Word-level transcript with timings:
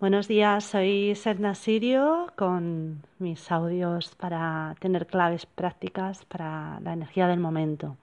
Buenos 0.00 0.28
días, 0.28 0.64
soy 0.64 1.14
Sedna 1.14 1.54
Sirio 1.54 2.32
con 2.34 3.02
mis 3.18 3.52
audios 3.52 4.14
para 4.14 4.74
tener 4.80 5.06
claves 5.06 5.44
prácticas 5.44 6.24
para 6.24 6.80
la 6.80 6.94
energía 6.94 7.28
del 7.28 7.38
momento. 7.38 7.98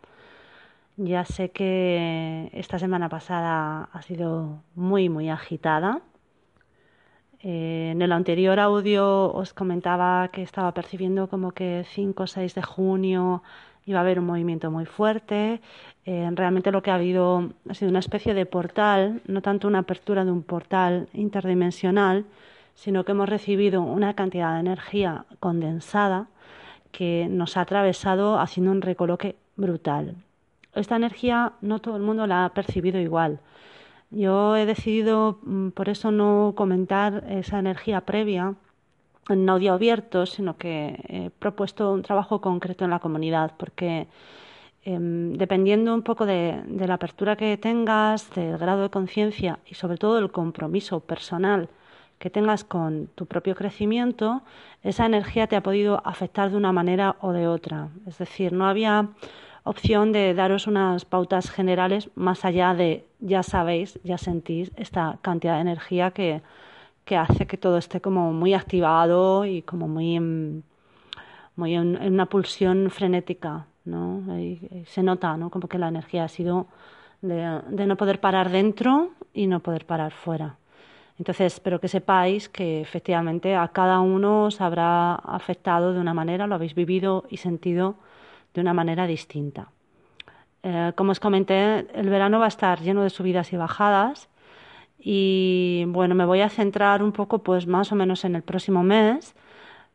Ya 0.97 1.25
sé 1.25 1.49
que 1.49 2.51
esta 2.53 2.77
semana 2.77 3.09
pasada 3.09 3.89
ha 3.91 4.01
sido 4.03 4.61
muy, 4.75 5.09
muy 5.09 5.29
agitada. 5.29 6.01
Eh, 7.39 7.89
en 7.93 8.01
el 8.03 8.11
anterior 8.11 8.59
audio 8.59 9.33
os 9.33 9.55
comentaba 9.55 10.27
que 10.27 10.43
estaba 10.43 10.75
percibiendo 10.75 11.27
como 11.27 11.51
que 11.51 11.83
5 11.95 12.23
o 12.23 12.27
6 12.27 12.53
de 12.53 12.61
junio 12.61 13.41
iba 13.87 13.99
a 13.99 14.01
haber 14.01 14.19
un 14.19 14.25
movimiento 14.25 14.69
muy 14.69 14.85
fuerte. 14.85 15.61
Eh, 16.05 16.29
realmente 16.33 16.71
lo 16.71 16.83
que 16.83 16.91
ha 16.91 16.95
habido 16.95 17.49
ha 17.67 17.73
sido 17.73 17.89
una 17.89 17.99
especie 17.99 18.33
de 18.33 18.45
portal, 18.45 19.21
no 19.25 19.41
tanto 19.41 19.67
una 19.67 19.79
apertura 19.79 20.25
de 20.25 20.31
un 20.31 20.43
portal 20.43 21.07
interdimensional, 21.13 22.25
sino 22.75 23.05
que 23.05 23.13
hemos 23.13 23.29
recibido 23.29 23.81
una 23.81 24.13
cantidad 24.13 24.53
de 24.53 24.59
energía 24.59 25.25
condensada 25.39 26.27
que 26.91 27.27
nos 27.29 27.57
ha 27.57 27.61
atravesado 27.61 28.39
haciendo 28.39 28.71
un 28.71 28.81
recoloque 28.81 29.37
brutal. 29.55 30.15
Esta 30.75 30.97
energía 30.97 31.53
no 31.61 31.79
todo 31.79 31.95
el 31.95 32.03
mundo 32.03 32.27
la 32.27 32.45
ha 32.45 32.49
percibido 32.53 32.99
igual. 32.99 33.39
Yo 34.11 34.55
he 34.57 34.65
decidido 34.65 35.39
mm, 35.43 35.69
por 35.69 35.89
eso 35.89 36.11
no 36.11 36.53
comentar 36.55 37.23
esa 37.29 37.59
energía 37.59 38.01
previa 38.01 38.55
en 39.29 39.49
audio 39.49 39.73
abierto, 39.73 40.25
sino 40.25 40.57
que 40.57 40.99
he 41.07 41.29
propuesto 41.29 41.91
un 41.91 42.01
trabajo 42.01 42.41
concreto 42.41 42.85
en 42.85 42.91
la 42.91 42.99
comunidad, 42.99 43.53
porque 43.57 44.07
em, 44.83 45.33
dependiendo 45.33 45.93
un 45.93 46.01
poco 46.03 46.25
de, 46.25 46.63
la 46.67 46.93
apertura 46.93 47.35
que 47.35 47.57
tengas, 47.57 48.29
del 48.31 48.57
grado 48.57 48.83
de 48.83 48.89
conciencia 48.89 49.59
y 49.65 49.75
sobre 49.75 49.97
todo 49.97 50.15
del 50.15 50.31
compromiso 50.31 50.99
personal 51.01 51.69
que 52.19 52.29
tengas 52.29 52.63
con 52.63 53.07
tu 53.15 53.25
propio 53.27 53.55
crecimiento, 53.55 54.41
esa 54.83 55.05
energía 55.05 55.47
te 55.47 55.55
ha 55.55 55.61
podido 55.61 56.01
afectar 56.03 56.49
de 56.49 56.57
una 56.57 56.71
manera 56.71 57.15
o 57.21 57.31
de 57.31 57.47
otra. 57.47 57.89
Es 58.07 58.17
decir, 58.17 58.53
no 58.53 58.67
había 58.67 59.09
opción 59.63 60.11
de 60.13 60.33
daros 60.33 60.65
unas 60.65 61.05
pautas 61.05 61.51
generales 61.51 62.09
más 62.15 62.45
allá 62.45 62.73
de 62.73 63.05
ya 63.19 63.43
sabéis, 63.43 63.99
ya 64.03 64.17
sentís 64.17 64.71
esta 64.77 65.19
cantidad 65.21 65.55
de 65.55 65.61
energía 65.61 66.11
que, 66.11 66.41
que 67.07 67.15
hace 67.15 67.47
que 67.47 67.57
todo 67.57 67.77
esté 67.77 68.01
como 68.01 68.33
muy 68.33 68.53
activado 68.53 69.45
y 69.45 69.61
como 69.61 69.87
muy, 69.87 70.19
muy 71.55 71.73
en, 71.73 72.13
una 72.13 72.25
pulsión 72.25 72.91
frenética, 72.91 73.65
¿no? 73.85 74.23
se 74.85 75.01
nota, 75.01 75.37
¿no? 75.37 75.49
Como 75.49 75.69
que 75.69 75.79
la 75.79 75.87
energía 75.87 76.25
ha 76.25 76.27
sido 76.27 76.67
de, 77.21 77.61
de, 77.69 77.87
no 77.87 77.95
poder 77.95 78.19
parar 78.19 78.51
dentro 78.51 79.11
y 79.33 79.47
no 79.47 79.61
poder 79.61 79.85
parar 79.85 80.11
fuera. 80.11 80.57
Entonces, 81.17 81.53
espero 81.53 81.79
que 81.79 81.87
sepáis 81.87 82.49
que 82.49 82.81
efectivamente 82.81 83.55
a 83.55 83.69
cada 83.69 84.01
uno 84.01 84.43
os 84.43 84.59
habrá 84.59 85.15
afectado 85.15 85.93
de 85.93 86.01
una 86.01 86.13
manera, 86.13 86.45
lo 86.45 86.55
habéis 86.55 86.75
vivido 86.75 87.23
y 87.29 87.37
sentido 87.37 87.95
de 88.53 88.61
una 88.61 88.73
manera 88.73 89.07
distinta. 89.07 89.71
Eh, 90.61 90.91
como 90.97 91.11
os 91.11 91.21
comenté, 91.21 91.87
el 91.97 92.09
verano 92.09 92.37
va 92.39 92.45
a 92.45 92.49
estar 92.49 92.81
lleno 92.81 93.01
de 93.01 93.09
subidas 93.09 93.53
y 93.53 93.57
bajadas 93.57 94.29
y 94.99 95.85
bueno, 95.87 96.15
me 96.15 96.25
voy 96.25 96.41
a 96.41 96.49
centrar 96.49 97.03
un 97.03 97.11
poco 97.11 97.39
pues 97.39 97.67
más 97.67 97.91
o 97.91 97.95
menos 97.95 98.25
en 98.25 98.35
el 98.35 98.43
próximo 98.43 98.83
mes 98.83 99.35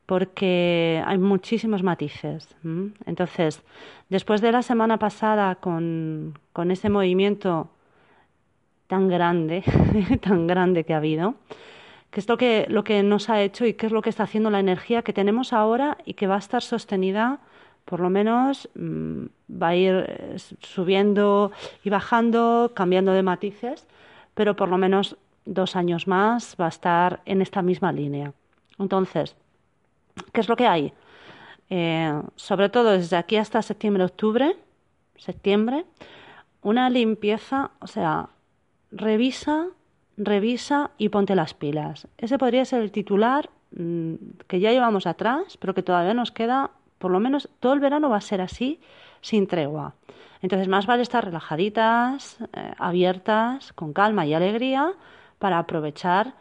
porque 0.06 1.02
hay 1.06 1.18
muchísimos 1.18 1.82
matices. 1.82 2.54
Entonces, 3.06 3.62
después 4.08 4.40
de 4.40 4.52
la 4.52 4.62
semana 4.62 4.98
pasada 4.98 5.54
con, 5.54 6.38
con 6.52 6.70
ese 6.70 6.88
movimiento 6.88 7.70
tan 8.86 9.08
grande, 9.08 9.62
tan 10.22 10.46
grande 10.46 10.84
que 10.84 10.92
ha 10.92 10.98
habido, 10.98 11.34
que 12.10 12.20
es 12.20 12.28
lo 12.28 12.36
que, 12.36 12.66
lo 12.68 12.84
que 12.84 13.02
nos 13.02 13.30
ha 13.30 13.40
hecho 13.40 13.64
y 13.64 13.72
qué 13.72 13.86
es 13.86 13.92
lo 13.92 14.02
que 14.02 14.10
está 14.10 14.24
haciendo 14.24 14.50
la 14.50 14.60
energía 14.60 15.00
que 15.00 15.14
tenemos 15.14 15.54
ahora 15.54 15.96
y 16.04 16.12
que 16.12 16.26
va 16.26 16.34
a 16.34 16.40
estar 16.40 16.62
sostenida, 16.62 17.38
por 17.86 18.00
lo 18.00 18.10
menos 18.10 18.68
mm, 18.74 19.24
va 19.50 19.68
a 19.68 19.76
ir 19.76 20.04
eh, 20.06 20.36
subiendo 20.60 21.52
y 21.82 21.88
bajando, 21.88 22.72
cambiando 22.74 23.12
de 23.12 23.22
matices, 23.22 23.86
pero 24.34 24.56
por 24.56 24.68
lo 24.68 24.78
menos 24.78 25.16
dos 25.44 25.76
años 25.76 26.06
más 26.06 26.56
va 26.60 26.66
a 26.66 26.68
estar 26.68 27.20
en 27.24 27.42
esta 27.42 27.62
misma 27.62 27.92
línea. 27.92 28.32
Entonces, 28.78 29.36
¿qué 30.32 30.40
es 30.40 30.48
lo 30.48 30.56
que 30.56 30.66
hay? 30.66 30.92
Eh, 31.70 32.20
sobre 32.36 32.68
todo 32.68 32.92
desde 32.92 33.16
aquí 33.16 33.36
hasta 33.36 33.62
septiembre-octubre, 33.62 34.56
septiembre, 35.16 35.84
una 36.62 36.90
limpieza, 36.90 37.70
o 37.80 37.86
sea, 37.86 38.28
revisa, 38.90 39.68
revisa 40.16 40.90
y 40.98 41.08
ponte 41.08 41.34
las 41.34 41.54
pilas. 41.54 42.06
Ese 42.18 42.38
podría 42.38 42.64
ser 42.64 42.82
el 42.82 42.92
titular 42.92 43.50
mm, 43.76 44.14
que 44.46 44.60
ya 44.60 44.70
llevamos 44.70 45.06
atrás, 45.06 45.56
pero 45.58 45.74
que 45.74 45.82
todavía 45.82 46.14
nos 46.14 46.30
queda, 46.30 46.70
por 46.98 47.10
lo 47.10 47.20
menos 47.20 47.48
todo 47.60 47.72
el 47.72 47.80
verano 47.80 48.10
va 48.10 48.18
a 48.18 48.20
ser 48.20 48.40
así, 48.40 48.80
sin 49.22 49.46
tregua. 49.46 49.94
Entonces, 50.42 50.68
más 50.68 50.86
vale 50.86 51.02
estar 51.02 51.24
relajaditas, 51.24 52.36
eh, 52.52 52.74
abiertas, 52.76 53.72
con 53.72 53.92
calma 53.92 54.26
y 54.26 54.34
alegría 54.34 54.92
para 55.38 55.58
aprovechar 55.58 56.34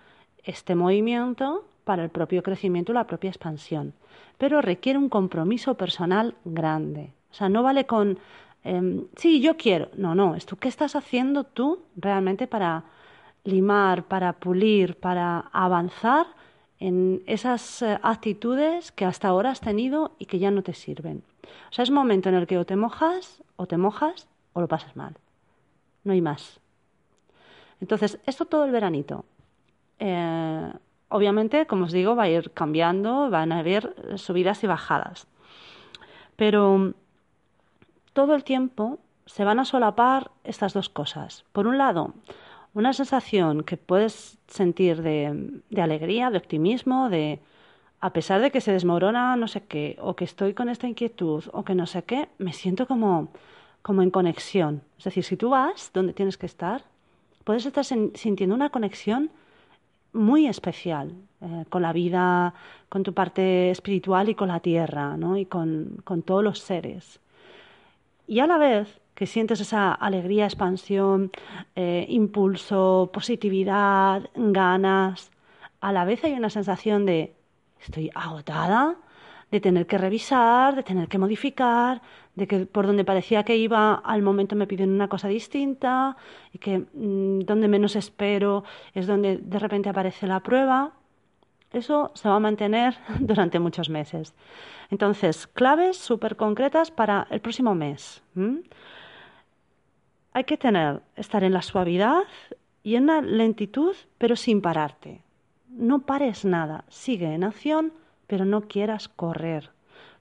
este 0.43 0.75
movimiento 0.75 1.65
para 1.83 2.03
el 2.03 2.09
propio 2.09 2.43
crecimiento 2.43 2.91
y 2.91 2.95
la 2.95 3.07
propia 3.07 3.29
expansión. 3.29 3.93
Pero 4.37 4.61
requiere 4.61 4.99
un 4.99 5.09
compromiso 5.09 5.75
personal 5.75 6.35
grande. 6.45 7.13
O 7.31 7.33
sea, 7.33 7.47
no 7.47 7.63
vale 7.63 7.85
con, 7.85 8.19
em, 8.63 9.05
sí, 9.15 9.39
yo 9.39 9.55
quiero. 9.55 9.89
No, 9.95 10.15
no, 10.15 10.35
esto, 10.35 10.55
¿qué 10.57 10.67
estás 10.67 10.95
haciendo 10.95 11.43
tú 11.43 11.83
realmente 11.95 12.47
para 12.47 12.83
limar, 13.43 14.03
para 14.03 14.33
pulir, 14.33 14.95
para 14.95 15.49
avanzar 15.51 16.27
en 16.79 17.21
esas 17.27 17.81
eh, 17.81 17.99
actitudes 18.01 18.91
que 18.91 19.05
hasta 19.05 19.27
ahora 19.27 19.51
has 19.51 19.61
tenido 19.61 20.13
y 20.17 20.25
que 20.25 20.39
ya 20.39 20.51
no 20.51 20.63
te 20.63 20.73
sirven? 20.73 21.23
O 21.44 21.74
sea, 21.74 21.84
es 21.84 21.91
momento 21.91 22.29
en 22.29 22.35
el 22.35 22.47
que 22.47 22.57
o 22.57 22.66
te 22.66 22.75
mojas, 22.75 23.44
o 23.56 23.66
te 23.66 23.78
mojas, 23.78 24.28
o 24.53 24.62
lo 24.62 24.68
pasas 24.68 24.96
mal. 24.96 25.16
No 26.03 26.13
hay 26.13 26.22
más. 26.22 26.59
Entonces, 27.79 28.19
esto 28.25 28.46
todo 28.46 28.66
el 28.66 28.72
veranito. 28.72 29.25
Eh, 30.00 30.74
obviamente, 31.09 31.66
como 31.66 31.85
os 31.85 31.91
digo, 31.91 32.16
va 32.16 32.24
a 32.24 32.29
ir 32.29 32.52
cambiando, 32.52 33.29
van 33.29 33.52
a 33.52 33.59
haber 33.59 34.18
subidas 34.18 34.63
y 34.63 34.68
bajadas. 34.68 35.28
Pero 36.35 36.94
todo 38.13 38.35
el 38.35 38.44
tiempo 38.44 39.00
se 39.25 39.44
van 39.44 39.59
a 39.59 39.66
solapar 39.66 40.31
estas 40.44 40.73
dos 40.73 40.90
cosas. 40.90 41.46
Por 41.52 41.68
un 41.68 41.78
lado, 41.78 42.13
una 42.73 42.94
sensación 42.94 43.63
que 43.63 43.78
puedes 43.78 44.38
sentir 44.47 45.02
de, 45.02 45.62
de 45.69 45.81
alegría, 45.81 46.29
de 46.29 46.38
optimismo, 46.38 47.09
de 47.09 47.40
a 48.01 48.13
pesar 48.13 48.41
de 48.41 48.51
que 48.51 48.62
se 48.62 48.73
desmorona 48.73 49.35
no 49.35 49.47
sé 49.47 49.62
qué, 49.62 49.97
o 50.01 50.16
que 50.16 50.25
estoy 50.25 50.53
con 50.53 50.69
esta 50.69 50.88
inquietud, 50.88 51.44
o 51.53 51.63
que 51.63 51.75
no 51.75 51.85
sé 51.85 52.03
qué, 52.03 52.29
me 52.39 52.51
siento 52.51 52.88
como, 52.88 53.29
como 53.84 54.01
en 54.01 54.09
conexión. 54.09 54.81
Es 54.97 55.06
decir, 55.06 55.23
si 55.23 55.38
tú 55.38 55.51
vas 55.51 55.91
donde 55.94 56.13
tienes 56.13 56.38
que 56.38 56.47
estar, 56.47 56.84
puedes 57.44 57.66
estar 57.66 57.85
sintiendo 57.85 58.56
una 58.56 58.72
conexión 58.72 59.29
muy 60.13 60.47
especial 60.47 61.13
eh, 61.41 61.66
con 61.69 61.84
la 61.84 61.94
vida, 61.94 62.53
con 62.90 63.03
tu 63.03 63.13
parte 63.13 63.69
espiritual 63.69 64.29
y 64.29 64.35
con 64.35 64.50
la 64.50 64.59
tierra, 64.59 65.16
¿no? 65.16 65.38
y 65.38 65.45
con, 65.45 66.01
con 66.03 66.23
todos 66.23 66.44
los 66.44 66.59
seres. 66.59 67.19
Y 68.28 68.40
a 68.40 68.47
la 68.47 68.57
vez 68.57 69.00
que 69.13 69.28
sientes 69.28 69.59
esa 69.61 69.94
alegría, 69.94 70.45
expansión, 70.45 71.31
eh, 71.75 72.07
impulso, 72.09 73.11
positividad, 73.13 74.29
ganas, 74.35 75.31
a 75.81 75.91
la 75.91 76.06
vez 76.06 76.23
hay 76.23 76.34
una 76.34 76.50
sensación 76.50 77.06
de 77.06 77.34
estoy 77.81 78.11
agotada 78.13 78.97
de 79.51 79.59
tener 79.59 79.85
que 79.85 79.97
revisar, 79.97 80.75
de 80.75 80.83
tener 80.83 81.09
que 81.09 81.17
modificar, 81.17 82.01
de 82.35 82.47
que 82.47 82.65
por 82.65 82.87
donde 82.87 83.03
parecía 83.03 83.43
que 83.43 83.57
iba 83.57 83.95
al 83.95 84.21
momento 84.21 84.55
me 84.55 84.65
piden 84.65 84.91
una 84.91 85.09
cosa 85.09 85.27
distinta 85.27 86.15
y 86.53 86.57
que 86.57 86.79
mm, 86.79 87.41
donde 87.41 87.67
menos 87.67 87.97
espero 87.97 88.63
es 88.93 89.07
donde 89.07 89.37
de 89.37 89.59
repente 89.59 89.89
aparece 89.89 90.25
la 90.25 90.39
prueba. 90.39 90.93
Eso 91.73 92.11
se 92.16 92.29
va 92.29 92.35
a 92.35 92.39
mantener 92.39 92.97
durante 93.19 93.59
muchos 93.59 93.89
meses. 93.89 94.34
Entonces, 94.89 95.47
claves 95.47 95.97
súper 95.97 96.37
concretas 96.37 96.89
para 96.89 97.27
el 97.29 97.41
próximo 97.41 97.75
mes. 97.75 98.23
Hay 100.34 100.43
que 100.45 100.57
tener, 100.57 101.01
estar 101.17 101.43
en 101.43 101.53
la 101.53 101.61
suavidad 101.61 102.23
y 102.84 102.95
en 102.95 103.07
la 103.07 103.22
lentitud, 103.22 103.95
pero 104.17 104.35
sin 104.37 104.61
pararte 104.61 105.22
no 105.72 106.00
pares 106.00 106.46
nada, 106.46 106.84
sigue 106.90 107.34
en 107.34 107.44
acción, 107.44 107.94
pero 108.28 108.46
no 108.46 108.62
quieras 108.62 109.08
correr, 109.08 109.72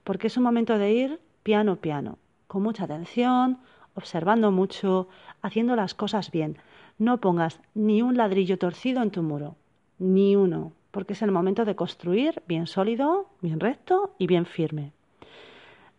porque 0.03 0.27
es 0.27 0.37
un 0.37 0.43
momento 0.43 0.77
de 0.77 0.93
ir 0.93 1.19
piano 1.43 1.75
piano, 1.75 2.17
con 2.47 2.63
mucha 2.63 2.85
atención, 2.85 3.57
observando 3.95 4.51
mucho, 4.51 5.07
haciendo 5.41 5.75
las 5.75 5.93
cosas 5.93 6.31
bien. 6.31 6.57
No 6.97 7.19
pongas 7.19 7.59
ni 7.73 8.01
un 8.01 8.15
ladrillo 8.17 8.57
torcido 8.57 9.01
en 9.01 9.11
tu 9.11 9.23
muro, 9.23 9.55
ni 9.99 10.35
uno, 10.35 10.71
porque 10.91 11.13
es 11.13 11.21
el 11.21 11.31
momento 11.31 11.65
de 11.65 11.75
construir 11.75 12.41
bien 12.47 12.67
sólido, 12.67 13.27
bien 13.41 13.59
recto 13.59 14.15
y 14.17 14.27
bien 14.27 14.45
firme. 14.45 14.91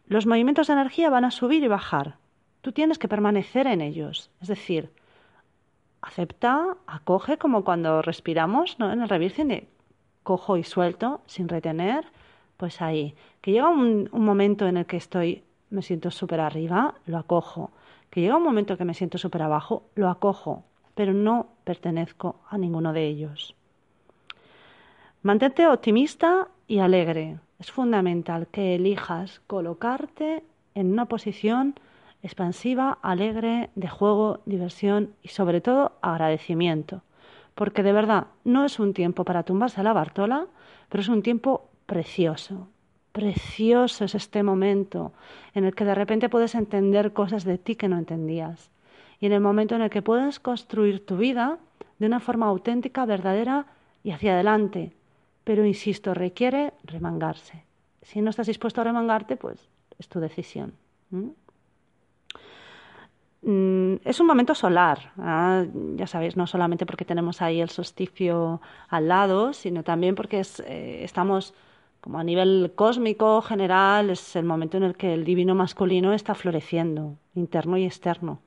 Los 0.06 0.26
movimientos 0.26 0.66
de 0.66 0.74
energía 0.74 1.10
van 1.10 1.24
a 1.24 1.30
subir 1.30 1.62
y 1.62 1.68
bajar. 1.68 2.16
Tú 2.60 2.72
tienes 2.72 2.98
que 2.98 3.08
permanecer 3.08 3.66
en 3.66 3.80
ellos, 3.80 4.30
es 4.40 4.48
decir, 4.48 4.90
acepta, 6.02 6.76
acoge, 6.86 7.38
como 7.38 7.64
cuando 7.64 8.02
respiramos 8.02 8.78
¿no? 8.78 8.92
en 8.92 9.00
el 9.00 9.08
revirgen 9.08 9.48
de 9.48 9.68
cojo 10.22 10.56
y 10.56 10.64
suelto 10.64 11.20
sin 11.26 11.48
retener, 11.48 12.04
pues 12.56 12.82
ahí. 12.82 13.14
Que 13.40 13.52
llega 13.52 13.68
un, 13.68 14.08
momento 14.12 14.66
en 14.66 14.76
el 14.76 14.86
que 14.86 14.96
estoy, 14.96 15.44
me 15.70 15.82
siento 15.82 16.10
súper 16.10 16.40
arriba, 16.40 16.94
lo 17.06 17.18
acojo. 17.18 17.70
Que 18.10 18.20
llega 18.20 18.36
un 18.36 18.42
momento 18.42 18.74
en 18.74 18.78
que 18.78 18.84
me 18.84 18.94
siento 18.94 19.16
súper 19.16 19.42
abajo, 19.42 19.84
lo 19.94 20.08
acojo, 20.08 20.64
pero 20.94 21.14
no 21.14 21.46
pertenezco 21.64 22.40
a 22.48 22.58
ninguno 22.58 22.92
de 22.92 23.06
ellos. 23.06 23.54
Mantente 25.22 25.66
optimista 25.66 26.48
y 26.66 26.80
alegre. 26.80 27.38
Es 27.58 27.70
fundamental 27.70 28.48
que 28.48 28.74
elijas 28.74 29.40
colocarte 29.46 30.42
en 30.74 30.92
una 30.92 31.06
posición 31.06 31.74
expansiva, 32.22 32.98
alegre, 33.02 33.70
de 33.74 33.88
juego, 33.88 34.40
diversión 34.46 35.14
y 35.22 35.28
sobre 35.28 35.60
todo 35.60 35.92
agradecimiento. 36.02 37.02
Porque 37.54 37.82
de 37.82 37.92
verdad 37.92 38.28
no 38.44 38.64
es 38.64 38.78
un 38.78 38.94
tiempo 38.94 39.24
para 39.24 39.42
tumbarse 39.42 39.80
a 39.80 39.84
la 39.84 39.92
Bartola, 39.92 40.46
pero 40.88 41.02
es 41.02 41.08
un 41.08 41.22
tiempo 41.22 41.68
precioso. 41.86 42.68
Precioso 43.12 44.04
es 44.04 44.14
este 44.14 44.42
momento 44.42 45.12
en 45.54 45.64
el 45.64 45.74
que 45.74 45.84
de 45.84 45.94
repente 45.94 46.30
puedes 46.30 46.54
entender 46.54 47.12
cosas 47.12 47.44
de 47.44 47.58
ti 47.58 47.76
que 47.76 47.88
no 47.88 47.98
entendías. 47.98 48.70
Y 49.20 49.26
en 49.26 49.32
el 49.32 49.40
momento 49.40 49.74
en 49.74 49.82
el 49.82 49.90
que 49.90 50.02
puedes 50.02 50.40
construir 50.40 51.04
tu 51.04 51.16
vida 51.16 51.58
de 51.98 52.06
una 52.06 52.20
forma 52.20 52.46
auténtica, 52.46 53.04
verdadera 53.04 53.66
y 54.02 54.12
hacia 54.12 54.32
adelante. 54.32 54.92
Pero 55.44 55.66
insisto, 55.66 56.14
requiere 56.14 56.72
remangarse. 56.84 57.64
Si 58.02 58.20
no 58.20 58.30
estás 58.30 58.46
dispuesto 58.46 58.80
a 58.80 58.84
remangarte, 58.84 59.36
pues 59.36 59.68
es 59.98 60.08
tu 60.08 60.18
decisión. 60.18 60.72
Es 63.44 64.20
un 64.20 64.26
momento 64.26 64.54
solar, 64.54 65.12
¿ah? 65.18 65.64
ya 65.96 66.06
sabéis, 66.06 66.36
no 66.36 66.46
solamente 66.46 66.86
porque 66.86 67.04
tenemos 67.04 67.42
ahí 67.42 67.60
el 67.60 67.70
solsticio 67.70 68.60
al 68.88 69.08
lado, 69.08 69.52
sino 69.52 69.82
también 69.82 70.14
porque 70.14 70.42
eh, 70.64 71.00
estamos 71.02 71.52
como 72.00 72.18
a 72.18 72.24
nivel 72.24 72.72
cósmico 72.76 73.42
general, 73.42 74.10
es 74.10 74.36
el 74.36 74.44
momento 74.44 74.76
en 74.76 74.84
el 74.84 74.96
que 74.96 75.14
el 75.14 75.24
divino 75.24 75.56
masculino 75.56 76.12
está 76.12 76.34
floreciendo, 76.34 77.16
interno 77.34 77.76
y 77.76 77.84
externo. 77.84 78.40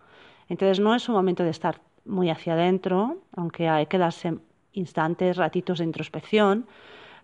Entonces 0.47 0.79
no 0.79 0.95
es 0.95 1.09
un 1.09 1.15
momento 1.15 1.43
de 1.43 1.49
estar 1.49 1.81
muy 2.05 2.29
hacia 2.29 2.53
adentro, 2.53 3.17
aunque 3.35 3.67
hay 3.67 3.87
que 3.87 3.97
darse 3.97 4.37
instantes, 4.73 5.37
ratitos 5.37 5.79
de 5.79 5.85
introspección, 5.85 6.67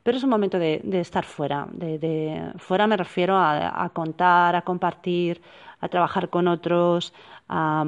pero 0.04 0.18
es 0.18 0.24
un 0.24 0.30
momento 0.30 0.58
de, 0.58 0.82
estar 0.94 1.26
fuera. 1.26 1.68
De, 1.72 2.52
fuera 2.58 2.88
me 2.88 2.98
refiero 2.98 3.38
a, 3.38 3.90
contar, 3.94 4.56
a 4.56 4.64
compartir, 4.64 5.42
a 5.80 5.88
trabajar 5.88 6.30
con 6.30 6.48
otros, 6.48 7.14
a, 7.48 7.86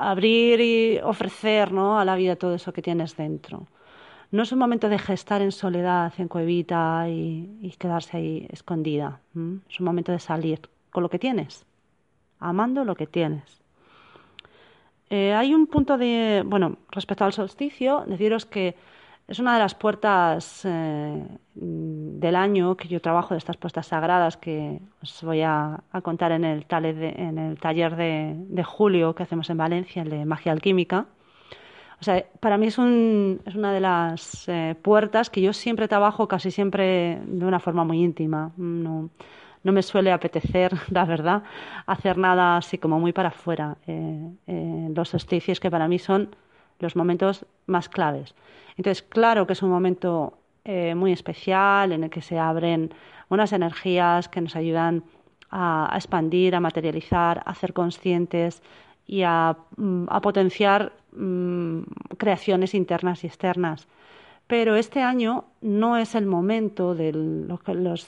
abrir 0.00 0.60
y 0.60 0.98
ofrecer 0.98 1.72
¿no? 1.72 1.98
a 1.98 2.04
la 2.04 2.16
vida 2.16 2.36
todo 2.36 2.54
eso 2.54 2.72
que 2.72 2.82
tienes 2.82 3.16
dentro. 3.16 3.66
No 4.32 4.42
es 4.42 4.50
un 4.50 4.58
momento 4.58 4.88
de 4.88 4.98
gestar 4.98 5.40
en 5.40 5.52
soledad, 5.52 6.12
en 6.18 6.26
cuevita 6.26 7.08
y, 7.08 7.74
quedarse 7.78 8.16
ahí 8.16 8.46
escondida. 8.50 9.20
Es 9.68 9.78
un 9.80 9.86
momento 9.86 10.10
de 10.10 10.18
salir 10.18 10.60
con 10.90 11.04
lo 11.04 11.08
que 11.08 11.20
tienes, 11.20 11.64
amando 12.40 12.84
lo 12.84 12.96
que 12.96 13.06
tienes. 13.06 13.62
Eh, 15.10 15.32
hay 15.32 15.54
un 15.54 15.68
punto 15.68 15.96
de, 15.96 16.42
bueno, 16.44 16.78
respecto 16.90 17.24
al 17.24 17.32
solsticio, 17.32 18.04
deciros 18.08 18.44
que 18.44 18.74
es 19.28 19.40
una 19.40 19.54
de 19.54 19.58
las 19.58 19.74
puertas 19.74 20.62
eh, 20.64 21.26
del 21.54 22.36
año 22.36 22.76
que 22.76 22.86
yo 22.86 23.00
trabajo, 23.00 23.34
de 23.34 23.38
estas 23.38 23.56
puertas 23.56 23.88
sagradas 23.88 24.36
que 24.36 24.80
os 25.02 25.22
voy 25.22 25.42
a, 25.42 25.82
contar 26.02 26.30
en 26.32 26.44
el, 26.44 26.64
taller 26.64 27.96
de, 27.96 28.64
julio 28.64 29.14
que 29.14 29.24
hacemos 29.24 29.50
en 29.50 29.56
Valencia, 29.56 30.02
el 30.02 30.10
de 30.10 30.24
magia 30.24 30.52
alquímica. 30.52 31.06
O 32.00 32.04
sea, 32.04 32.24
para 32.40 32.56
mí 32.56 32.66
es, 32.66 32.78
un, 32.78 33.40
es 33.46 33.54
una 33.56 33.72
de 33.72 33.80
las 33.80 34.48
eh, 34.48 34.76
puertas 34.80 35.30
que 35.30 35.40
yo 35.40 35.52
siempre 35.52 35.88
trabajo 35.88 36.28
casi 36.28 36.50
siempre 36.50 37.20
de 37.24 37.46
una 37.46 37.58
forma 37.58 37.84
muy 37.84 38.04
íntima. 38.04 38.52
No, 38.56 39.10
me 39.62 39.82
suele 39.82 40.12
apetecer, 40.12 40.72
la 40.90 41.04
verdad, 41.04 41.42
hacer 41.86 42.16
nada 42.16 42.58
así 42.58 42.78
como 42.78 43.00
muy 43.00 43.12
para 43.12 43.30
afuera. 43.30 43.76
Eh, 43.88 44.88
los 44.94 45.08
solsticios 45.08 45.58
que 45.58 45.70
para 45.70 45.88
mí 45.88 45.98
son 45.98 46.36
los 46.78 46.96
momentos 46.96 47.46
más 47.66 47.88
claves. 47.88 48.34
Entonces, 48.76 49.02
claro 49.02 49.46
que 49.46 49.54
es 49.54 49.62
un 49.62 49.70
momento 49.70 50.38
eh, 50.64 50.94
muy 50.94 51.12
especial 51.12 51.92
en 51.92 52.04
el 52.04 52.10
que 52.10 52.22
se 52.22 52.38
abren 52.38 52.92
unas 53.28 53.52
energías 53.52 54.28
que 54.28 54.40
nos 54.40 54.56
ayudan 54.56 55.04
a, 55.50 55.92
expandir, 55.94 56.54
a 56.54 56.60
materializar, 56.60 57.38
a 57.38 57.50
hacer 57.50 57.72
conscientes 57.72 58.62
y 59.06 59.22
a, 59.22 59.56
mm, 59.76 60.06
potenciar 60.22 60.92
mm, 61.12 61.82
creaciones 62.18 62.74
internas 62.74 63.24
y 63.24 63.28
externas. 63.28 63.88
Pero 64.46 64.76
este 64.76 65.02
año 65.02 65.44
no 65.60 65.96
es 65.96 66.14
el 66.14 66.26
momento 66.26 66.94
del 66.94 67.48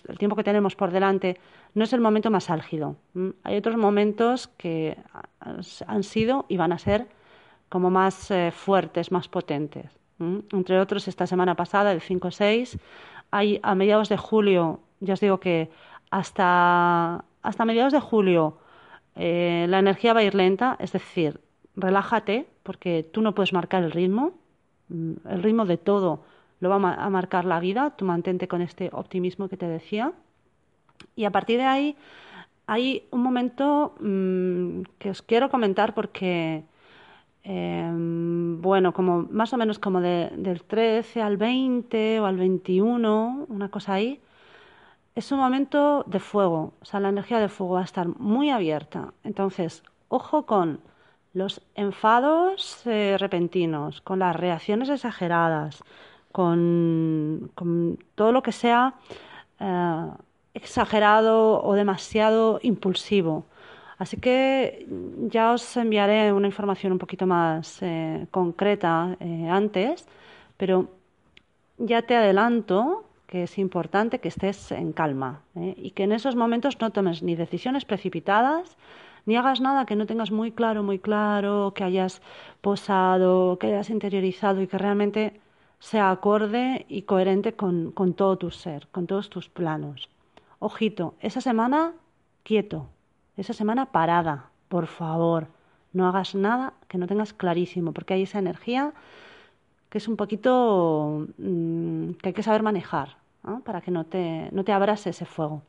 el 0.09 0.19
tiempo 0.19 0.37
que 0.37 0.45
tenemos 0.45 0.77
por 0.77 0.93
delante, 0.93 1.37
no 1.75 1.85
es 1.85 1.93
el 1.93 2.01
momento 2.01 2.31
más 2.31 2.49
álgido. 2.49 2.97
Hay 3.43 3.57
otros 3.57 3.77
momentos 3.77 4.49
que 4.57 4.97
han 5.87 6.03
sido 6.05 6.47
y 6.49 6.57
van 6.57 6.73
a 6.73 6.79
ser 6.79 7.09
como 7.69 7.91
más 7.91 8.31
eh, 8.31 8.51
fuertes, 8.53 9.13
más 9.13 9.29
potentes. 9.29 9.91
Entre 10.21 10.81
otros, 10.81 11.07
esta 11.07 11.27
semana 11.27 11.55
pasada, 11.55 11.93
el 11.93 12.01
5-6, 12.01 12.79
hay 13.31 13.61
a 13.63 13.75
mediados 13.75 14.09
de 14.09 14.17
julio, 14.17 14.81
ya 15.01 15.15
os 15.15 15.21
digo 15.21 15.39
que 15.39 15.71
hasta, 16.11 17.25
hasta 17.43 17.65
mediados 17.65 17.93
de 17.93 18.01
julio 18.01 18.59
eh, 19.15 19.67
la 19.69 19.79
energía 19.79 20.15
va 20.15 20.21
a 20.21 20.25
ir 20.25 20.35
lenta, 20.35 20.77
es 20.81 20.93
decir, 20.93 21.41
relájate 21.77 22.49
porque 22.63 23.05
tú 23.05 23.23
no 23.23 23.35
puedes 23.35 23.53
marcar 23.53 23.85
el 23.85 23.93
ritmo, 23.93 24.33
mm, 24.89 25.13
el 25.29 25.43
ritmo 25.43 25.67
de 25.67 25.77
todo 25.77 26.25
lo 26.61 26.69
va 26.71 26.95
a 26.95 27.11
marcar 27.11 27.45
la 27.45 27.61
vida, 27.61 27.95
tú 27.97 28.05
mantente 28.05 28.49
con 28.49 28.63
este 28.63 28.91
optimismo 28.93 29.49
que 29.49 29.57
te 29.57 29.69
decía. 29.69 30.13
Y 31.15 31.25
a 31.25 31.31
partir 31.31 31.59
de 31.59 31.65
ahí 31.65 31.97
hay 32.67 33.07
un 33.11 33.23
momento 33.23 33.95
mm, 34.01 34.83
que 34.99 35.11
os 35.11 35.23
quiero 35.23 35.51
comentar 35.51 35.95
porque 35.95 36.65
Em, 37.45 38.61
bueno, 38.61 38.93
como 38.93 39.23
más 39.31 39.53
o 39.53 39.57
menos 39.57 39.79
como 39.79 40.01
del 40.01 40.63
13 40.67 41.23
al 41.23 41.37
20 41.37 42.21
o 42.21 42.27
al 42.27 42.37
21, 42.37 43.47
una 43.49 43.71
cosa 43.71 43.95
ahí, 43.95 44.21
es 45.15 45.33
un 45.33 45.39
momento 45.41 46.05
de 46.07 46.21
fuego, 46.21 46.75
o 46.81 46.85
sea, 46.85 47.01
la 47.01 47.09
energía 47.09 47.41
de 47.41 47.49
fuego 47.49 47.75
va 47.75 47.81
a 47.81 47.85
estar 47.85 48.07
muy 48.07 48.51
abierta. 48.51 49.15
Entonces, 49.25 49.83
ojo 50.09 50.47
con 50.47 50.81
los 51.35 51.61
enfados 51.75 52.87
eh, 52.87 53.17
repentinos, 53.19 54.01
con 54.01 54.21
las 54.21 54.37
reacciones 54.37 54.89
exageradas, 54.89 55.83
con, 56.33 57.51
todo 58.15 58.33
lo 58.33 58.43
que 58.43 58.53
sea 58.53 58.95
eh, 59.61 60.07
exagerado 60.55 61.63
o 61.63 61.75
demasiado 61.75 62.61
impulsivo. 62.63 63.45
Así 63.99 64.17
que 64.17 64.87
ya 65.29 65.53
os 65.53 65.77
enviaré 65.77 66.33
una 66.33 66.47
información 66.47 66.93
un 66.93 66.99
poquito 66.99 67.27
más 67.27 67.83
eh, 67.83 68.27
concreta 68.31 69.17
eh, 69.19 69.49
antes, 69.51 70.07
pero 70.57 70.89
ya 71.79 72.03
te 72.03 72.15
adelanto 72.15 73.05
que 73.27 73.43
es 73.43 73.59
importante 73.59 74.21
que 74.21 74.29
estés 74.29 74.73
en 74.73 74.93
calma 74.93 75.43
¿eh? 75.57 75.75
y 75.77 75.91
que 75.91 76.05
en 76.05 76.13
esos 76.13 76.37
momentos 76.37 76.81
no 76.81 76.91
tomes 76.91 77.23
ni 77.23 77.35
decisiones 77.35 77.85
precipitadas, 77.85 78.77
ni 79.27 79.37
hagas 79.37 79.61
nada 79.61 79.85
que 79.85 79.97
no 79.97 80.07
tengas 80.07 80.31
muy 80.31 80.53
claro, 80.53 80.83
muy 80.83 80.99
claro, 81.01 81.73
que 81.75 81.85
hayas 81.85 82.23
posado, 82.61 83.59
que 83.59 83.67
hayas 83.67 83.91
interiorizado 83.91 84.63
y 84.63 84.69
que 84.69 84.79
realmente 84.79 85.41
sea 85.81 86.11
acorde 86.11 86.87
y 86.89 87.03
coherente 87.03 87.53
con, 87.53 87.93
con 87.93 88.15
todo 88.15 88.39
tu 88.39 88.51
ser, 88.51 88.89
con 88.93 89.07
todos 89.07 89.29
tus 89.29 89.49
planos. 89.49 90.09
Ojito, 90.61 91.15
esa 91.21 91.41
semana 91.41 91.93
quieto, 92.45 92.87
esa 93.39 93.53
semana 93.53 93.87
parada, 93.87 94.51
por 94.69 94.87
favor. 94.87 95.47
No 95.93 96.07
hagas 96.07 96.35
nada 96.35 96.75
que 96.89 96.99
no 96.99 97.07
tengas 97.07 97.33
clarísimo, 97.33 97.93
porque 97.93 98.15
hay 98.15 98.23
esa 98.23 98.39
energía 98.39 98.93
que 99.89 99.99
es 99.99 100.09
un 100.09 100.17
poquito 100.17 101.27
mm, 101.39 102.11
que 102.21 102.29
hay 102.29 102.35
que 102.35 102.43
saber 102.43 102.63
manejar 102.63 103.17
para 103.65 103.81
que 103.81 103.91
no 103.91 104.05
te, 104.05 104.49
no 104.53 104.65
te 104.65 104.73
abrase 104.73 105.11
ese 105.11 105.25
fuego. 105.25 105.63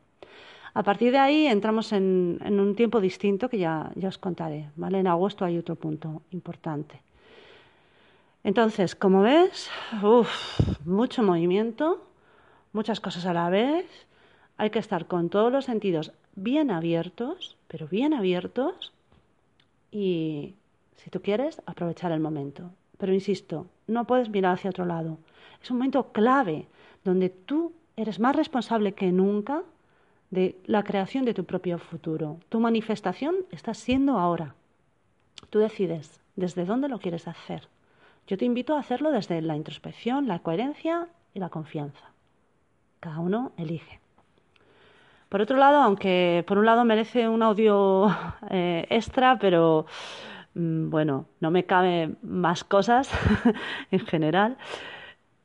A 0.73 0.83
partir 0.83 1.11
de 1.11 1.17
ahí 1.17 1.47
entramos 1.47 1.91
en, 1.93 2.39
un 2.41 2.75
tiempo 2.75 3.01
distinto 3.01 3.49
que 3.49 3.57
ya, 3.57 3.91
ya 3.95 4.09
os 4.09 4.17
contaré. 4.17 4.69
¿vale? 4.75 4.99
En 4.99 5.07
agosto 5.07 5.45
hay 5.45 5.57
otro 5.57 5.75
punto 5.75 6.21
importante. 6.31 7.01
Entonces, 8.43 8.95
como 8.95 9.21
ves, 9.21 9.69
mucho 10.85 11.23
movimiento, 11.23 12.03
muchas 12.73 12.99
cosas 12.99 13.25
a 13.25 13.33
la 13.33 13.49
vez. 13.49 13.85
Hay 14.57 14.69
que 14.69 14.79
estar 14.79 15.05
con 15.07 15.29
todos 15.29 15.51
los 15.51 15.65
sentidos 15.65 16.11
bien 16.41 16.71
abiertos, 16.71 17.57
pero 17.67 17.87
bien 17.87 18.13
abiertos 18.13 18.93
y, 19.91 20.55
si 20.97 21.09
tú 21.09 21.21
quieres, 21.21 21.61
aprovechar 21.65 22.11
el 22.11 22.19
momento. 22.19 22.71
Pero 22.97 23.13
insisto, 23.13 23.67
no 23.87 24.05
puedes 24.05 24.29
mirar 24.29 24.53
hacia 24.53 24.69
otro 24.69 24.85
lado. 24.85 25.17
Es 25.61 25.71
un 25.71 25.77
momento 25.77 26.11
clave 26.11 26.67
donde 27.03 27.29
tú 27.29 27.73
eres 27.95 28.19
más 28.19 28.35
responsable 28.35 28.93
que 28.93 29.11
nunca 29.11 29.63
de 30.29 30.59
la 30.65 30.83
creación 30.83 31.25
de 31.25 31.33
tu 31.33 31.45
propio 31.45 31.79
futuro. 31.79 32.37
Tu 32.49 32.59
manifestación 32.59 33.35
está 33.51 33.73
siendo 33.73 34.17
ahora. 34.17 34.55
Tú 35.49 35.59
decides 35.59 36.21
desde 36.35 36.65
dónde 36.65 36.89
lo 36.89 36.99
quieres 36.99 37.27
hacer. 37.27 37.67
Yo 38.27 38.37
te 38.37 38.45
invito 38.45 38.75
a 38.75 38.79
hacerlo 38.79 39.11
desde 39.11 39.41
la 39.41 39.55
introspección, 39.55 40.27
la 40.27 40.39
coherencia 40.39 41.07
y 41.33 41.39
la 41.39 41.49
confianza. 41.49 42.11
Cada 42.99 43.19
uno 43.19 43.53
elige. 43.57 43.99
Por 45.29 45.41
otro 45.41 45.57
lado, 45.57 45.81
aunque 45.81 46.43
por 46.47 46.57
un 46.57 46.65
lado 46.65 46.83
merece 46.85 47.29
un 47.29 47.43
audio 47.43 48.07
eh, 48.49 48.87
extra, 48.89 49.37
pero 49.39 49.85
mm, 50.55 50.89
bueno, 50.89 51.25
no 51.39 51.51
me 51.51 51.65
cabe 51.65 52.15
más 52.23 52.63
cosas 52.63 53.09
en 53.91 53.99
general. 54.05 54.57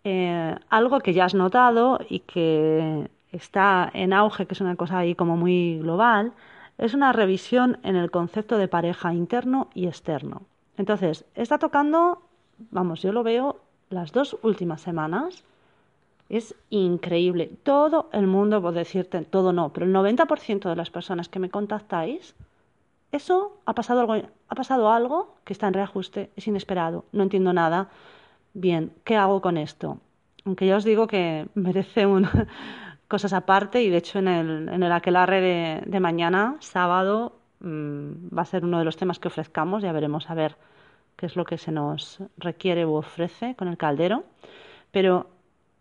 Eh, 0.05 0.55
algo 0.71 1.01
que 1.01 1.13
ya 1.13 1.27
has 1.27 1.35
notado 1.35 1.99
y 2.09 2.21
que 2.21 3.11
está 3.31 3.91
en 3.95 4.13
auge, 4.13 4.47
que 4.47 4.55
es 4.55 4.61
una 4.61 4.77
cosa 4.77 4.99
ahí 4.99 5.15
como 5.15 5.37
muy 5.37 5.79
global, 5.79 6.33
es 6.79 6.95
una 6.95 7.13
revisión 7.13 7.79
en 7.83 7.97
el 7.97 8.11
concepto 8.11 8.59
de 8.59 8.69
pareja 8.69 9.15
interno 9.15 9.69
y 9.75 9.87
externo. 9.87 10.43
Entonces, 10.77 11.25
está 11.35 11.59
tocando, 11.59 12.23
vamos, 12.71 13.03
yo 13.03 13.13
lo 13.13 13.23
veo 13.23 13.61
las 13.91 14.13
dos 14.13 14.37
últimas 14.43 14.81
semanas, 14.81 15.45
es 16.29 16.55
increíble. 16.71 17.51
Todo 17.63 18.09
el 18.13 18.27
mundo, 18.27 18.63
por 18.63 18.75
decirte, 18.75 19.23
todo 19.23 19.53
no, 19.53 19.73
pero 19.73 19.87
el 19.87 19.93
90% 19.93 20.69
de 20.69 20.77
las 20.77 20.91
personas 20.91 21.29
que 21.29 21.39
me 21.39 21.51
contactáis, 21.51 22.35
eso 23.13 23.57
ha 23.67 23.75
pasado 23.75 24.01
algo, 24.01 24.15
ha 24.49 24.55
pasado 24.55 24.91
algo 24.91 25.37
que 25.45 25.53
está 25.53 25.69
en 25.69 25.75
reajuste, 25.75 26.31
es 26.37 26.47
inesperado, 26.49 27.05
no 27.13 27.23
entiendo 27.23 27.53
nada. 27.53 27.89
Bien, 28.55 28.93
¿qué 29.05 29.17
hago 29.17 29.41
con 29.41 29.57
esto? 29.57 29.99
Aunque 30.45 30.67
ya 30.67 30.77
os 30.77 30.85
digo 30.85 31.07
que 31.07 31.47
merece 31.55 32.07
un, 32.07 32.29
cosas 33.09 33.33
aparte 33.33 33.83
y 33.83 33.91
de 33.91 33.99
hecho 33.99 34.19
en 34.19 34.29
el, 34.29 34.69
en 34.69 34.83
el 34.83 34.93
aquelarre 34.93 35.41
de, 35.41 35.83
de 35.87 36.01
mañana, 36.01 36.57
sábado, 36.61 37.37
mm, 37.61 38.37
va 38.37 38.43
a 38.43 38.47
ser 38.47 38.65
uno 38.65 38.79
de 38.79 38.85
los 38.85 38.97
temas 38.97 39.19
que 39.19 39.29
ofrezcamos, 39.29 39.83
ya 39.83 39.93
veremos 39.93 40.31
a 40.31 40.35
ver 40.35 40.57
qué 41.17 41.27
es 41.27 41.37
lo 41.37 41.45
que 41.45 41.59
se 41.59 41.71
nos 41.71 42.19
requiere 42.39 42.87
u 42.87 42.95
ofrece 42.95 43.55
con 43.55 43.69
el 43.69 43.77
caldero, 43.77 44.25
pero 44.91 45.29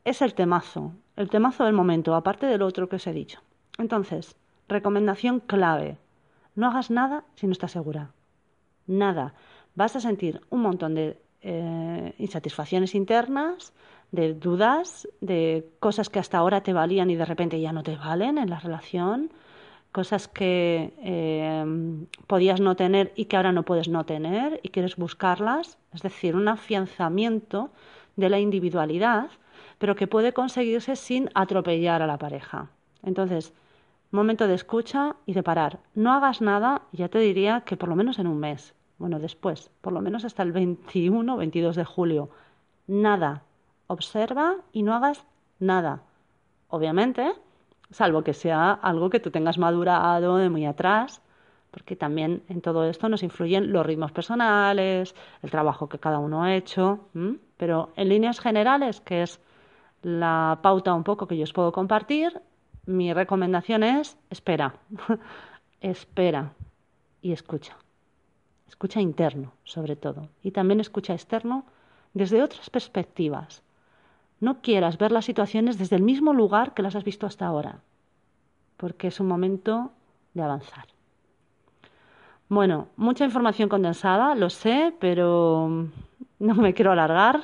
es 0.05 0.21
el 0.21 0.33
temazo, 0.33 0.93
el 1.15 1.29
temazo 1.29 1.65
del 1.65 1.73
momento, 1.73 2.15
aparte 2.15 2.45
del 2.45 2.61
otro 2.61 2.89
que 2.89 2.97
os 2.97 3.07
he 3.07 3.13
dicho. 3.13 3.39
Entonces, 3.77 4.35
recomendación 4.67 5.39
clave, 5.39 5.97
no 6.55 6.67
hagas 6.67 6.91
nada 6.91 7.23
si 7.35 7.47
no 7.47 7.53
estás 7.53 7.71
segura, 7.71 8.11
nada. 8.87 9.33
Vas 9.75 9.95
a 9.95 9.99
sentir 9.99 10.41
un 10.49 10.61
montón 10.61 10.93
de 10.93 11.17
eh, 11.41 12.13
insatisfacciones 12.17 12.95
internas, 12.95 13.73
de 14.11 14.33
dudas, 14.33 15.07
de 15.21 15.67
cosas 15.79 16.09
que 16.09 16.19
hasta 16.19 16.37
ahora 16.37 16.61
te 16.61 16.73
valían 16.73 17.09
y 17.09 17.15
de 17.15 17.25
repente 17.25 17.59
ya 17.59 17.73
no 17.73 17.81
te 17.81 17.95
valen 17.95 18.37
en 18.37 18.49
la 18.49 18.59
relación, 18.59 19.31
cosas 19.91 20.27
que 20.27 20.93
eh, 21.01 21.65
podías 22.27 22.59
no 22.59 22.75
tener 22.75 23.11
y 23.15 23.25
que 23.25 23.37
ahora 23.37 23.51
no 23.51 23.63
puedes 23.63 23.89
no 23.89 24.05
tener 24.05 24.59
y 24.63 24.69
quieres 24.69 24.95
buscarlas, 24.95 25.77
es 25.93 26.01
decir, 26.01 26.35
un 26.35 26.47
afianzamiento 26.47 27.71
de 28.15 28.29
la 28.29 28.39
individualidad, 28.39 29.29
pero 29.83 29.97
que 29.97 30.07
puede 30.07 30.31
conseguirse 30.31 30.95
sin 30.95 31.29
atropellar 31.33 32.01
a 32.01 32.07
la 32.07 32.17
pareja. 32.17 32.69
Entonces, 33.03 33.51
momento 34.11 34.47
de 34.47 34.53
escucha 34.53 35.17
y 35.25 35.33
de 35.33 35.43
parar. 35.43 35.79
No 35.93 36.13
hagas 36.13 36.39
nada, 36.39 36.83
ya 36.93 37.09
te 37.09 37.19
diría 37.19 37.63
que 37.65 37.75
por 37.75 37.89
lo 37.89 37.97
menos 37.97 38.17
en 38.17 38.27
un 38.27 38.39
mes, 38.39 38.75
bueno, 38.97 39.19
después, 39.19 39.71
por 39.81 39.91
lo 39.91 39.99
menos 39.99 40.23
hasta 40.23 40.41
el 40.41 40.53
21 40.53 41.35
22 41.35 41.75
de 41.75 41.83
julio, 41.83 42.29
nada, 42.87 43.43
observa 43.87 44.55
y 44.71 44.83
no 44.83 44.95
hagas 44.95 45.25
nada. 45.59 46.03
Obviamente, 46.69 47.33
salvo 47.91 48.23
que 48.23 48.33
sea 48.33 48.71
algo 48.71 49.09
que 49.09 49.19
tú 49.19 49.31
tengas 49.31 49.57
madurado 49.57 50.37
de 50.37 50.49
muy 50.49 50.65
atrás, 50.65 51.21
porque 51.71 51.97
también 51.97 52.41
en 52.47 52.61
todo 52.61 52.85
esto 52.85 53.09
nos 53.09 53.21
influyen 53.21 53.73
los 53.73 53.85
ritmos 53.85 54.13
personales, 54.13 55.13
el 55.41 55.51
trabajo 55.51 55.89
que 55.89 55.99
cada 55.99 56.19
uno 56.19 56.41
ha 56.41 56.55
hecho, 56.55 57.01
pero 57.57 57.91
en 57.97 58.07
líneas 58.07 58.39
generales, 58.39 59.01
que 59.01 59.23
es 59.23 59.41
la 60.03 60.59
pauta 60.61 60.93
un 60.93 61.03
poco 61.03 61.27
que 61.27 61.37
yo 61.37 61.43
os 61.43 61.53
puedo 61.53 61.71
compartir, 61.71 62.41
mi 62.85 63.13
recomendación 63.13 63.83
es 63.83 64.17
espera, 64.29 64.75
espera 65.81 66.53
y 67.21 67.31
escucha. 67.31 67.77
Escucha 68.67 69.01
interno, 69.01 69.53
sobre 69.63 69.95
todo, 69.95 70.29
y 70.41 70.51
también 70.51 70.79
escucha 70.79 71.13
externo 71.13 71.65
desde 72.13 72.43
otras 72.43 72.69
perspectivas. 72.69 73.63
No 74.39 74.61
quieras 74.61 74.97
ver 74.97 75.11
las 75.11 75.25
situaciones 75.25 75.77
desde 75.77 75.95
el 75.95 76.01
mismo 76.01 76.33
lugar 76.33 76.73
que 76.73 76.81
las 76.81 76.95
has 76.95 77.03
visto 77.03 77.25
hasta 77.25 77.45
ahora, 77.45 77.79
porque 78.77 79.07
es 79.07 79.19
un 79.19 79.27
momento 79.27 79.91
de 80.33 80.41
avanzar. 80.41 80.87
Bueno, 82.49 82.89
mucha 82.97 83.23
información 83.23 83.69
condensada, 83.69 84.35
lo 84.35 84.49
sé, 84.49 84.93
pero 84.99 85.87
no 86.39 86.55
me 86.55 86.73
quiero 86.73 86.91
alargar 86.91 87.41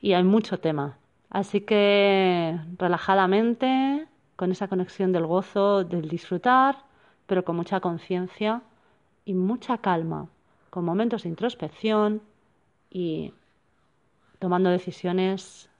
y 0.00 0.12
hay 0.12 0.22
mucho 0.22 0.60
tema. 0.60 0.99
Así 1.30 1.60
que 1.60 2.58
relajadamente, 2.76 4.06
con 4.34 4.50
esa 4.50 4.66
conexión 4.66 5.12
del 5.12 5.26
gozo, 5.26 5.84
del 5.84 6.08
disfrutar, 6.08 6.78
pero 7.26 7.44
con 7.44 7.54
mucha 7.56 7.78
conciencia 7.80 8.62
y 9.24 9.34
mucha 9.34 9.78
calma, 9.78 10.26
con 10.70 10.84
momentos 10.84 11.22
de 11.22 11.28
introspección 11.28 12.20
y 12.90 13.32
tomando 14.40 14.70
decisiones 14.70 15.70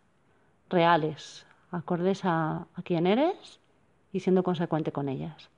reales, 0.68 1.46
acordes 1.72 2.20
a, 2.24 2.66
quién 2.84 3.08
eres 3.08 3.58
y 4.12 4.20
siendo 4.20 4.44
consecuente 4.44 4.92
con 4.92 5.08
ellas. 5.08 5.50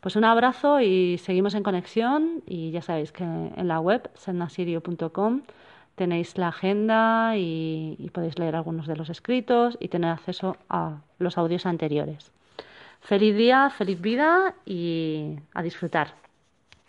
Pues 0.00 0.16
un 0.16 0.24
abrazo 0.24 0.80
y 0.80 1.18
seguimos 1.18 1.54
en 1.54 1.62
conexión 1.62 2.42
y 2.46 2.72
ya 2.72 2.82
sabéis 2.82 3.12
que 3.12 3.22
en 3.22 3.68
la 3.68 3.78
web 3.78 4.10
sennasirio.com 4.14 5.42
tenéis 6.00 6.38
la 6.38 6.48
agenda 6.48 7.36
y, 7.36 8.10
podéis 8.14 8.38
leer 8.38 8.56
algunos 8.56 8.86
de 8.86 8.96
los 8.96 9.10
escritos 9.10 9.76
y 9.80 9.88
tener 9.88 10.10
acceso 10.10 10.56
a 10.70 11.02
los 11.18 11.36
audios 11.36 11.66
anteriores. 11.66 12.32
Feliz 13.02 13.36
día, 13.36 13.68
feliz 13.68 14.00
vida 14.00 14.54
y 14.64 15.36
a 15.52 15.62
disfrutar. 15.62 16.14